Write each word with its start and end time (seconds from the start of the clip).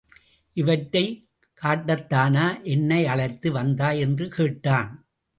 இவற்றைக் 0.53 1.27
காட்டத்தானா 1.61 2.63
என்னை 2.63 3.05
அழைத்து 3.05 3.51
வந்தாய்? 3.51 3.99
என்று 3.99 4.27
கேட்டான். 4.27 5.07